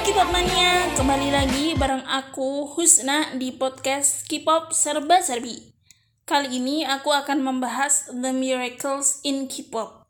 [0.00, 5.76] K-pop mania, kembali lagi bareng aku Husna di podcast K-pop serba serbi.
[6.24, 10.08] Kali ini aku akan membahas The Miracles in K-pop.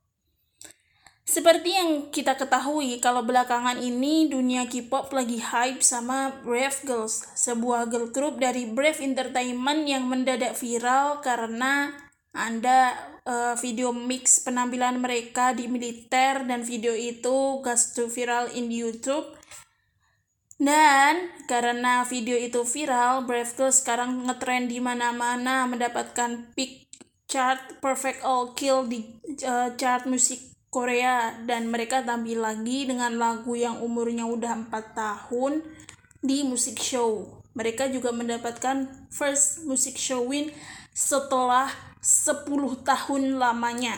[1.26, 7.90] Seperti yang kita ketahui, kalau belakangan ini dunia K-pop lagi hype sama Brave Girls, sebuah
[7.90, 11.90] girl group dari Brave Entertainment yang mendadak viral karena
[12.30, 12.94] ada
[13.26, 19.39] uh, video mix penampilan mereka di militer dan video itu gas to viral in YouTube.
[20.60, 26.84] Dan karena video itu viral, Brave Girls sekarang ngetrend di mana-mana mendapatkan peak
[27.24, 29.00] chart Perfect All Kill di
[29.48, 30.36] uh, chart musik
[30.68, 35.64] Korea dan mereka tampil lagi dengan lagu yang umurnya udah 4 tahun
[36.20, 37.40] di musik show.
[37.56, 40.52] Mereka juga mendapatkan first music show win
[40.92, 41.72] setelah
[42.04, 42.46] 10
[42.84, 43.96] tahun lamanya.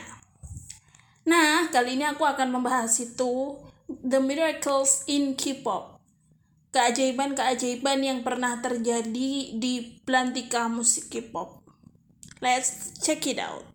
[1.27, 3.59] Nah, kali ini aku akan membahas itu
[3.91, 5.92] The Miracles in K-pop.
[6.73, 11.61] Keajaiban-keajaiban yang pernah terjadi di pelantika musik K-pop.
[12.41, 13.69] Let's check it out.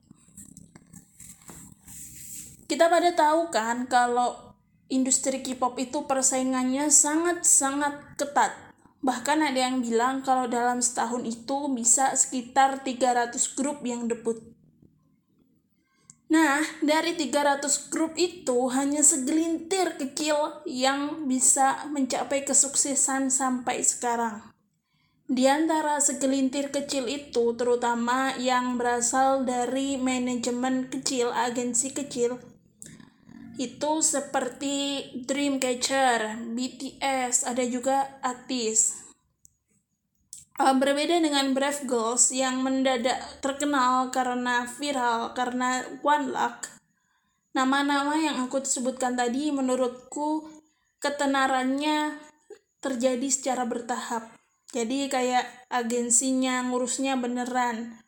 [2.67, 4.57] Kita pada tahu kan kalau
[4.89, 12.17] industri K-pop itu persaingannya sangat-sangat ketat Bahkan ada yang bilang kalau dalam setahun itu bisa
[12.17, 14.56] sekitar 300 grup yang debut.
[16.27, 24.43] Nah, dari 300 grup itu hanya segelintir kecil yang bisa mencapai kesuksesan sampai sekarang.
[25.27, 32.39] Di antara segelintir kecil itu, terutama yang berasal dari manajemen kecil, agensi kecil,
[33.55, 34.75] itu seperti
[35.23, 39.06] Dreamcatcher, BTS, ada juga artis.
[40.57, 46.73] Uh, berbeda dengan Brave Girls yang mendadak terkenal karena viral karena One Luck.
[47.53, 50.49] Nama-nama yang aku sebutkan tadi menurutku
[50.97, 52.17] ketenarannya
[52.81, 54.33] terjadi secara bertahap.
[54.73, 58.01] Jadi kayak agensinya ngurusnya beneran,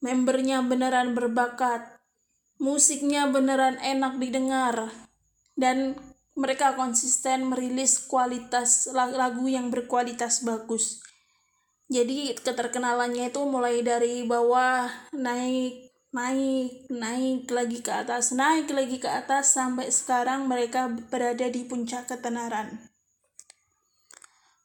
[0.00, 2.00] membernya beneran berbakat,
[2.56, 4.88] musiknya beneran enak didengar
[5.52, 6.00] dan
[6.32, 11.07] mereka konsisten merilis kualitas lagu yang berkualitas bagus.
[11.88, 19.08] Jadi keterkenalannya itu mulai dari bawah naik naik naik lagi ke atas naik lagi ke
[19.08, 22.76] atas sampai sekarang mereka berada di puncak ketenaran.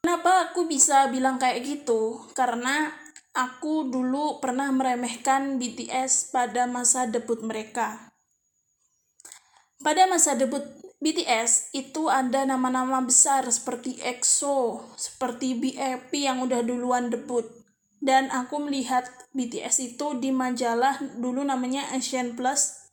[0.04, 2.28] Kenapa aku bisa bilang kayak gitu?
[2.36, 2.92] Karena
[3.32, 8.12] aku dulu pernah meremehkan BTS pada masa debut mereka.
[9.80, 17.12] Pada masa debut BTS itu ada nama-nama besar seperti EXO, seperti BAP yang udah duluan
[17.12, 17.44] debut.
[18.00, 19.04] Dan aku melihat
[19.36, 22.88] BTS itu di majalah dulu namanya Asian Plus.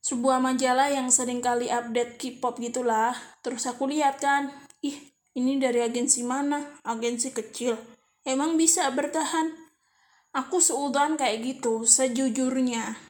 [0.00, 3.12] Sebuah majalah yang sering kali update K-pop gitulah.
[3.44, 4.48] Terus aku lihat kan,
[4.80, 4.96] ih
[5.36, 6.80] ini dari agensi mana?
[6.88, 7.76] Agensi kecil
[8.28, 9.56] emang bisa bertahan
[10.36, 13.00] aku seudan kayak gitu sejujurnya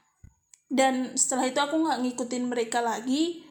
[0.71, 3.43] dan setelah itu aku nggak ngikutin mereka lagi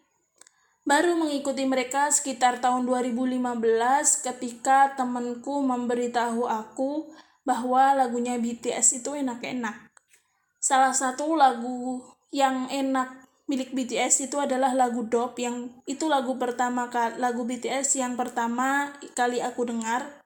[0.88, 3.44] baru mengikuti mereka sekitar tahun 2015
[4.24, 7.12] ketika temenku memberitahu aku
[7.44, 9.92] bahwa lagunya BTS itu enak-enak
[10.64, 12.00] salah satu lagu
[12.32, 16.88] yang enak milik BTS itu adalah lagu Dop yang itu lagu pertama
[17.20, 20.24] lagu BTS yang pertama kali aku dengar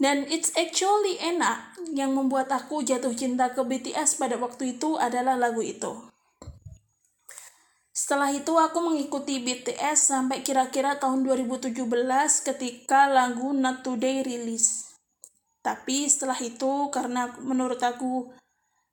[0.00, 5.38] dan it's actually enak yang membuat aku jatuh cinta ke BTS pada waktu itu adalah
[5.38, 6.13] lagu itu.
[8.04, 11.88] Setelah itu aku mengikuti BTS sampai kira-kira tahun 2017
[12.44, 14.92] ketika lagu Not Today rilis.
[15.64, 18.28] Tapi setelah itu karena menurut aku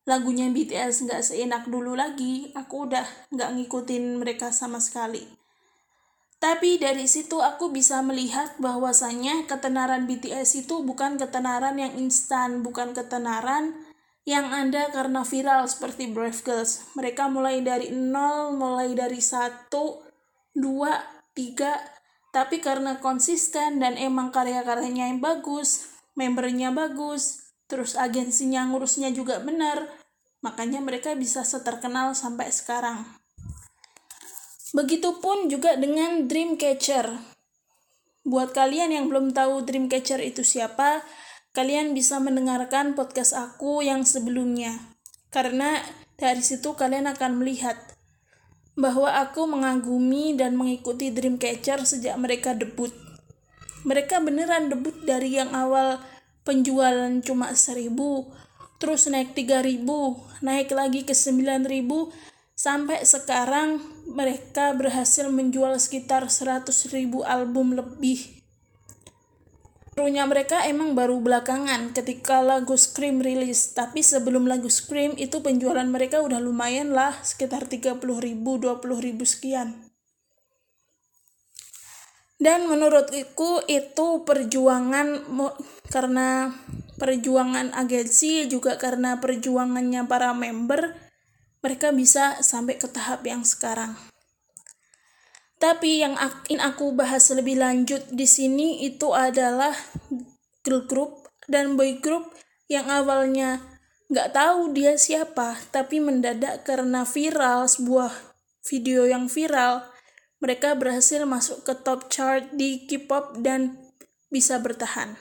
[0.08, 3.04] lagunya BTS nggak seenak dulu lagi, aku udah
[3.36, 5.28] nggak ngikutin mereka sama sekali.
[6.40, 12.96] Tapi dari situ aku bisa melihat bahwasannya ketenaran BTS itu bukan ketenaran yang instan, bukan
[12.96, 13.75] ketenaran
[14.25, 16.85] yang ada karena viral seperti Brave Girls.
[16.94, 20.06] Mereka mulai dari nol, mulai dari satu,
[20.53, 21.01] dua,
[21.33, 21.73] tiga,
[22.31, 29.89] tapi karena konsisten dan emang karya-karyanya yang bagus, membernya bagus, terus agensinya ngurusnya juga benar,
[30.39, 33.03] makanya mereka bisa seterkenal sampai sekarang.
[34.71, 37.12] Begitupun juga dengan Dreamcatcher.
[38.23, 41.03] Buat kalian yang belum tahu Dreamcatcher itu siapa,
[41.51, 44.75] kalian bisa mendengarkan podcast aku yang sebelumnya.
[45.31, 45.80] Karena
[46.19, 47.77] dari situ kalian akan melihat
[48.75, 52.92] bahwa aku mengagumi dan mengikuti Dreamcatcher sejak mereka debut.
[53.83, 56.00] Mereka beneran debut dari yang awal
[56.48, 58.30] penjualan cuma seribu,
[58.77, 59.81] terus naik 3000,
[60.45, 62.09] naik lagi ke 9000,
[62.62, 68.41] Sampai sekarang mereka berhasil menjual sekitar 100 ribu album lebih.
[69.92, 75.84] Runya mereka emang baru belakangan ketika lagu Scream rilis, tapi sebelum lagu Scream itu penjualan
[75.84, 79.92] mereka udah lumayan lah, sekitar 30 ribu, 20 ribu sekian.
[82.40, 85.28] Dan menurutku itu perjuangan
[85.92, 86.56] karena
[86.98, 90.96] perjuangan agensi juga karena perjuangannya para member
[91.62, 94.11] mereka bisa sampai ke tahap yang sekarang.
[95.62, 96.18] Tapi yang
[96.50, 99.78] ingin aku bahas lebih lanjut di sini itu adalah
[100.66, 102.34] girl group dan boy group
[102.66, 103.62] yang awalnya
[104.10, 108.10] nggak tahu dia siapa, tapi mendadak karena viral sebuah
[108.66, 109.86] video yang viral
[110.42, 113.78] mereka berhasil masuk ke top chart di K-pop dan
[114.34, 115.14] bisa bertahan.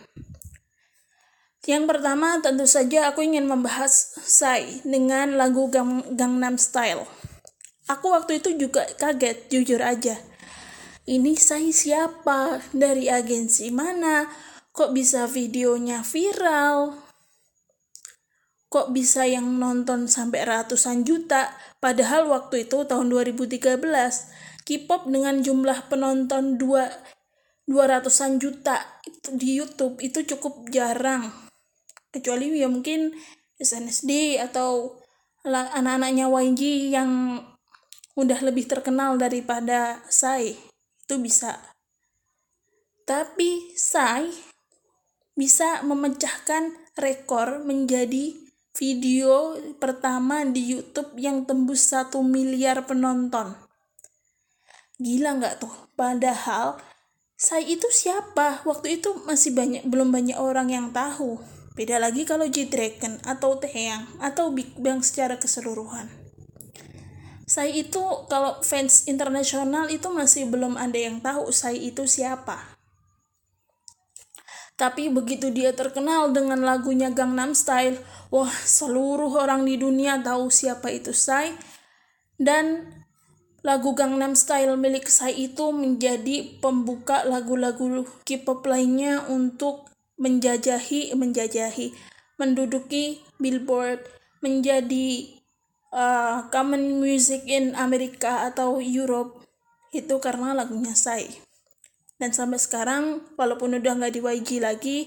[1.69, 7.05] Yang pertama tentu saja aku ingin membahas Psy dengan lagu Gang Gangnam Style.
[7.85, 10.30] Aku waktu itu juga kaget, jujur aja.
[11.09, 12.61] Ini Psy siapa?
[12.77, 14.29] Dari agensi mana?
[14.77, 16.93] Kok bisa videonya viral?
[18.71, 21.57] Kok bisa yang nonton sampai ratusan juta?
[21.81, 23.81] Padahal waktu itu tahun 2013
[24.63, 27.19] K-pop dengan jumlah penonton 2
[27.71, 31.31] 200-an juta itu di YouTube itu cukup jarang.
[32.11, 33.15] Kecuali ya mungkin
[33.59, 34.99] SNSD atau
[35.47, 37.43] anak-anaknya YG yang
[38.19, 40.70] udah lebih terkenal daripada Sai.
[41.11, 41.59] Itu bisa.
[43.03, 44.31] Tapi Sai
[45.35, 48.39] bisa memecahkan rekor menjadi
[48.79, 53.59] video pertama di YouTube yang tembus satu miliar penonton.
[55.03, 55.75] Gila nggak tuh?
[55.99, 56.79] Padahal
[57.35, 58.63] saya itu siapa?
[58.63, 61.43] Waktu itu masih banyak belum banyak orang yang tahu.
[61.75, 66.20] Beda lagi kalau G-Dragon atau Taeyang atau Big Bang secara keseluruhan.
[67.51, 67.99] Saya itu
[68.31, 72.79] kalau fans internasional itu masih belum ada yang tahu saya itu siapa.
[74.79, 77.99] Tapi begitu dia terkenal dengan lagunya Gangnam Style,
[78.31, 81.53] wah seluruh orang di dunia tahu siapa itu Sai.
[82.39, 82.87] Dan
[83.61, 89.85] Lagu Gangnam Style milik saya itu menjadi pembuka lagu-lagu K-pop lainnya untuk
[90.17, 91.93] menjajahi menjajahi
[92.41, 94.01] menduduki Billboard
[94.41, 95.40] menjadi
[95.95, 99.43] uh, common music in Amerika atau Europe
[99.91, 101.31] itu karena lagunya saya
[102.21, 104.99] dan sampai sekarang walaupun udah nggak di YG lagi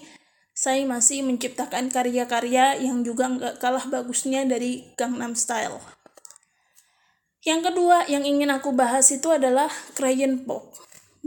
[0.54, 5.82] saya masih menciptakan karya-karya yang juga nggak kalah bagusnya dari Gangnam Style
[7.44, 9.68] yang kedua yang ingin aku bahas itu adalah
[10.00, 10.72] Crayon Pop.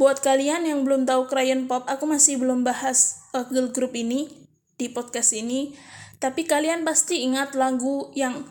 [0.01, 4.49] Buat kalian yang belum tahu Crayon Pop, aku masih belum bahas uh, girl group ini
[4.81, 5.77] di podcast ini.
[6.17, 8.49] Tapi kalian pasti ingat lagu yang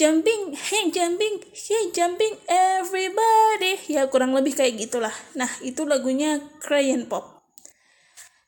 [0.00, 3.76] jumping, hey jumping, hey jumping everybody.
[3.92, 5.12] Ya kurang lebih kayak gitulah.
[5.36, 7.44] Nah itu lagunya Crayon Pop.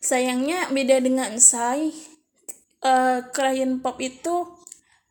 [0.00, 1.92] Sayangnya beda dengan Sai.
[2.80, 4.48] Uh, Crayon Pop itu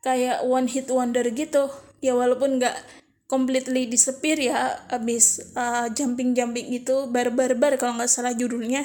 [0.02, 1.70] kayak one hit wonder gitu.
[2.02, 2.74] Ya walaupun nggak
[3.30, 8.84] completely disappear ya abis uh, jumping jumping itu bar-bar-bar kalau nggak salah judulnya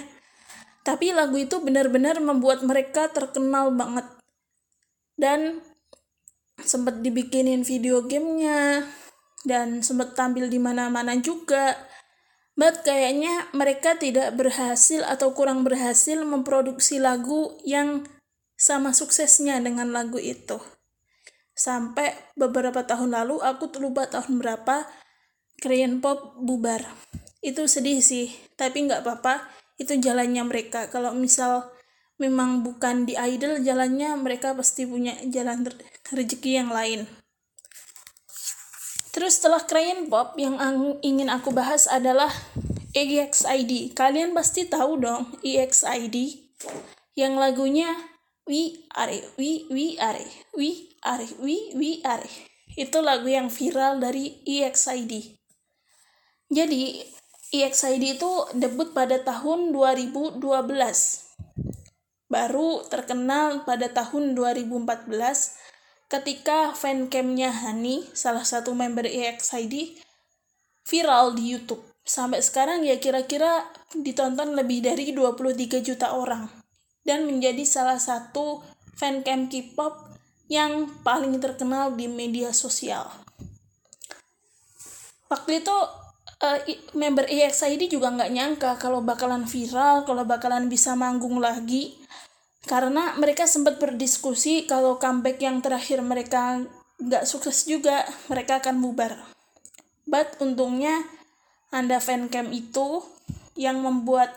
[0.88, 4.08] tapi lagu itu benar-benar membuat mereka terkenal banget
[5.20, 5.60] dan
[6.62, 8.86] sempat dibikinin video gamenya
[9.46, 11.78] dan sempat tampil di mana-mana juga.
[12.58, 18.10] But kayaknya mereka tidak berhasil atau kurang berhasil memproduksi lagu yang
[18.58, 20.58] sama suksesnya dengan lagu itu.
[21.54, 24.90] Sampai beberapa tahun lalu aku lupa tahun berapa
[25.62, 26.82] Korean pop bubar.
[27.46, 29.46] Itu sedih sih tapi nggak apa-apa.
[29.78, 30.90] Itu jalannya mereka.
[30.90, 31.77] Kalau misal
[32.18, 35.66] memang bukan di idol jalannya mereka pasti punya jalan
[36.10, 37.06] rezeki yang lain.
[39.14, 40.58] Terus setelah Korean pop yang
[41.02, 42.30] ingin aku bahas adalah
[42.94, 46.38] EXID kalian pasti tahu dong EXID
[47.18, 47.90] yang lagunya
[48.46, 50.22] We Are We We Are
[50.54, 52.26] We Are We We Are.
[52.78, 55.38] Itu lagu yang viral dari EXID
[56.48, 57.04] jadi
[57.52, 60.40] EXID itu debut pada tahun 2012
[62.28, 65.08] baru terkenal pada tahun 2014
[66.08, 70.00] ketika fancamnya Hani salah satu member EXID
[70.88, 76.48] viral di YouTube sampai sekarang ya kira-kira ditonton lebih dari 23 juta orang
[77.04, 78.64] dan menjadi salah satu
[78.96, 80.08] fancam K-pop
[80.48, 83.08] yang paling terkenal di media sosial.
[85.28, 85.76] Waktu itu
[86.44, 86.60] uh,
[86.96, 92.00] member EXID juga nggak nyangka kalau bakalan viral, kalau bakalan bisa manggung lagi.
[92.68, 96.68] Karena mereka sempat berdiskusi kalau comeback yang terakhir mereka
[97.00, 99.16] nggak sukses juga, mereka akan bubar.
[100.08, 101.04] but untungnya
[101.68, 103.04] Anda fancam itu
[103.60, 104.32] yang membuat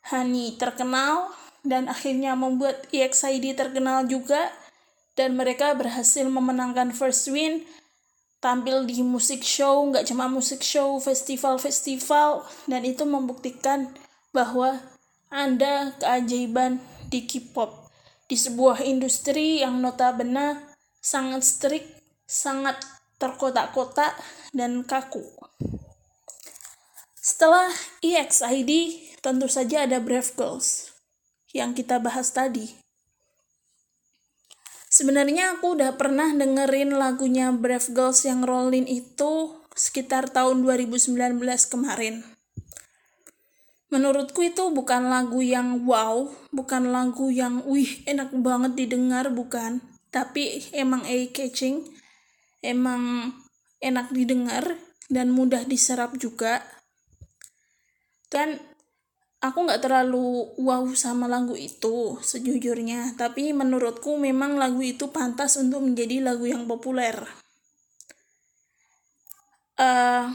[0.00, 1.28] Hani terkenal
[1.60, 4.48] dan akhirnya membuat EXID terkenal juga
[5.12, 7.68] dan mereka berhasil memenangkan first win
[8.40, 13.92] tampil di musik show nggak cuma musik show festival-festival dan itu membuktikan
[14.32, 14.80] bahwa
[15.28, 16.80] anda keajaiban
[17.10, 17.90] di K-pop
[18.30, 21.88] di sebuah industri yang notabene sangat strict
[22.24, 22.78] sangat
[23.18, 24.14] terkotak-kotak
[24.54, 25.26] dan kaku
[27.18, 27.68] setelah
[28.00, 28.70] EXID
[29.20, 30.94] tentu saja ada Brave Girls
[31.50, 32.80] yang kita bahas tadi
[34.90, 41.14] Sebenarnya aku udah pernah dengerin lagunya Brave Girls yang Rollin itu sekitar tahun 2019
[41.70, 42.26] kemarin.
[43.90, 49.82] Menurutku itu bukan lagu yang wow, bukan lagu yang wih enak banget didengar, bukan.
[50.14, 51.82] Tapi emang eye-catching,
[52.62, 53.34] emang
[53.82, 54.78] enak didengar
[55.10, 56.62] dan mudah diserap juga.
[58.30, 58.62] Dan
[59.40, 65.80] aku nggak terlalu wow sama lagu itu sejujurnya tapi menurutku memang lagu itu pantas untuk
[65.80, 67.16] menjadi lagu yang populer
[69.80, 70.28] uh,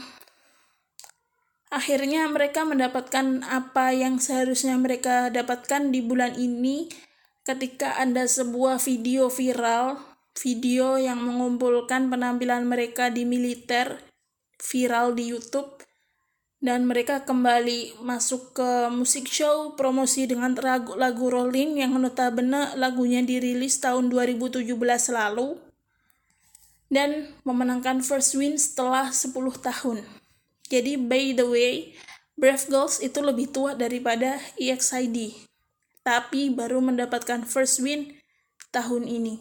[1.70, 6.86] akhirnya mereka mendapatkan apa yang seharusnya mereka dapatkan di bulan ini
[7.42, 9.98] ketika ada sebuah video viral
[10.36, 13.98] video yang mengumpulkan penampilan mereka di militer
[14.60, 15.76] viral di YouTube
[16.60, 23.20] dan mereka kembali masuk ke musik show promosi dengan lagu, lagu Rolling yang notabene lagunya
[23.20, 24.64] dirilis tahun 2017
[25.12, 25.60] lalu
[26.88, 30.25] dan memenangkan first win setelah 10 tahun.
[30.66, 31.94] Jadi by the way,
[32.36, 35.32] Brave Girls itu lebih tua daripada EXID,
[36.04, 38.12] tapi baru mendapatkan first win
[38.74, 39.40] tahun ini.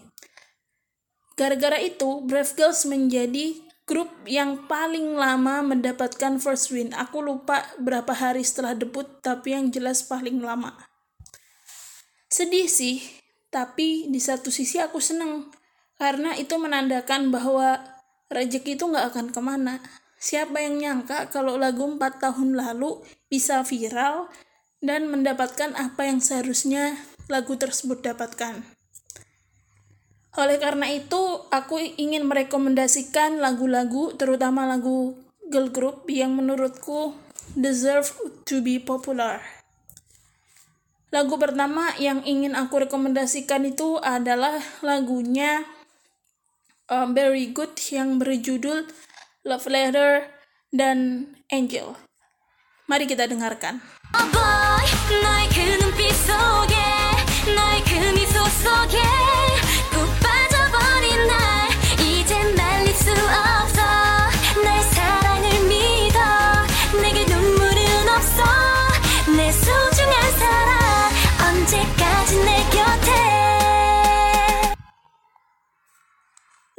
[1.35, 6.95] Gara-gara itu, Brave Girls menjadi grup yang paling lama mendapatkan first win.
[6.95, 10.71] Aku lupa berapa hari setelah debut, tapi yang jelas paling lama.
[12.31, 13.03] Sedih sih,
[13.51, 15.51] tapi di satu sisi aku seneng.
[15.95, 17.83] Karena itu menandakan bahwa
[18.27, 19.83] rezeki itu nggak akan ke mana.
[20.25, 22.97] Siapa yang nyangka kalau lagu 4 tahun lalu
[23.29, 24.25] bisa viral
[24.81, 26.97] dan mendapatkan apa yang seharusnya
[27.29, 28.65] lagu tersebut dapatkan.
[30.41, 35.13] Oleh karena itu, aku ingin merekomendasikan lagu-lagu, terutama lagu
[35.53, 37.13] girl group yang menurutku
[37.53, 38.09] deserve
[38.49, 39.45] to be popular.
[41.13, 45.63] Lagu pertama yang ingin aku rekomendasikan itu adalah lagunya
[46.89, 48.89] um, Very Good yang berjudul
[49.45, 50.25] Love Letter
[50.73, 51.93] dan Angel.
[52.89, 53.77] Mari kita dengarkan.
[54.17, 54.85] Oh boy,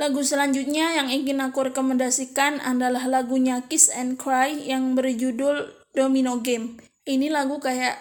[0.07, 5.67] Lagu selanjutnya yang ingin aku rekomendasikan adalah lagunya Kiss and Cry yang berjudul
[5.99, 6.79] Domino Game.
[7.03, 7.99] Ini lagu kayak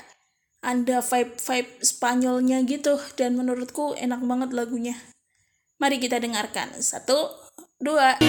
[0.62, 4.94] ada vibe-vibe Spanyolnya gitu dan menurutku enak banget lagunya.
[5.82, 6.78] Mari kita dengarkan.
[6.78, 7.26] Satu,
[7.82, 8.22] dua.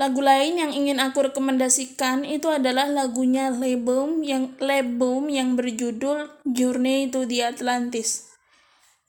[0.00, 7.12] Lagu lain yang ingin aku rekomendasikan itu adalah lagunya Lebum yang Lebum yang berjudul Journey
[7.12, 8.32] to the Atlantis.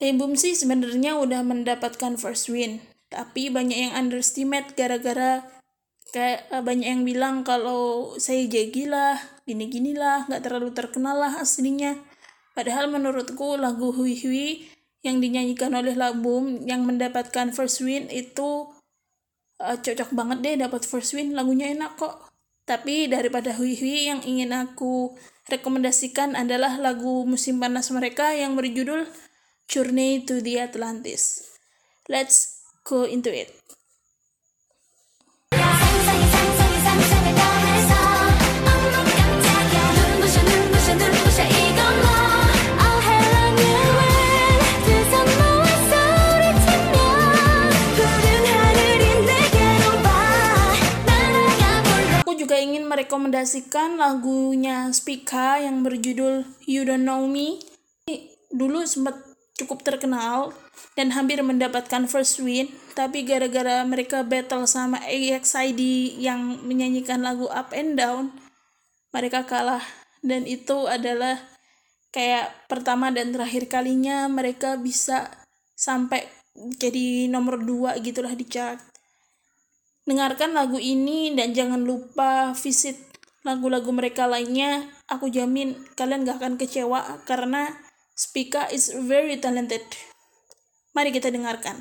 [0.04, 5.40] Lebum sih sebenarnya udah mendapatkan first win, tapi banyak yang underestimate gara-gara
[6.12, 9.16] kayak eh, banyak yang bilang kalau saya jegi lah,
[9.48, 11.96] gini-gini lah, nggak terlalu terkenal lah aslinya.
[12.52, 14.68] Padahal menurutku lagu Hui Hui
[15.00, 18.68] yang dinyanyikan oleh Labum yang mendapatkan first win itu
[19.62, 22.32] uh, cocok banget deh dapat first win lagunya enak kok
[22.66, 25.14] tapi daripada Hui Hui yang ingin aku
[25.50, 29.06] rekomendasikan adalah lagu musim panas mereka yang berjudul
[29.66, 31.42] Journey to the Atlantis.
[32.06, 33.50] Let's go into it.
[52.56, 57.60] Ingin merekomendasikan lagunya Spika yang berjudul You Don't Know Me.
[58.52, 59.16] Dulu sempat
[59.56, 60.52] cukup terkenal
[60.96, 65.80] dan hampir mendapatkan first win, tapi gara-gara mereka battle sama EXID
[66.20, 68.32] yang menyanyikan lagu Up and Down,
[69.12, 69.84] mereka kalah
[70.20, 71.40] dan itu adalah
[72.12, 75.32] kayak pertama dan terakhir kalinya mereka bisa
[75.72, 76.28] sampai
[76.76, 78.91] jadi nomor dua gitulah di chart.
[80.02, 82.98] Dengarkan lagu ini dan jangan lupa visit
[83.46, 84.90] lagu-lagu mereka lainnya.
[85.06, 87.70] Aku jamin kalian gak akan kecewa karena
[88.12, 89.82] Spika is very talented.
[90.92, 91.80] Mari kita dengarkan.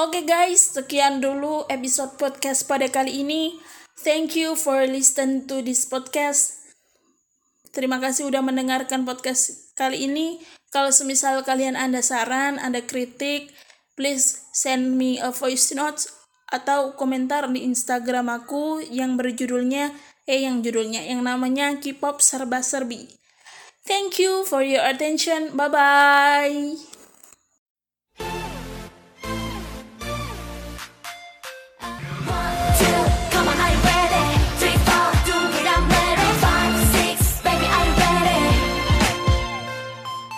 [0.00, 3.60] Oke okay guys, sekian dulu episode podcast pada kali ini.
[4.00, 6.56] Thank you for listen to this podcast.
[7.68, 10.40] Terima kasih udah mendengarkan podcast kali ini.
[10.72, 13.52] Kalau semisal kalian ada saran, ada kritik,
[13.92, 16.08] please send me a voice note
[16.48, 19.92] atau komentar di Instagram aku yang berjudulnya
[20.24, 23.04] eh yang judulnya yang namanya K-pop serba serbi.
[23.84, 25.52] Thank you for your attention.
[25.52, 26.89] Bye bye.